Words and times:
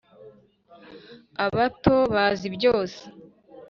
abato 1.45 1.95
bazi 2.13 2.47
byose 2.55 3.01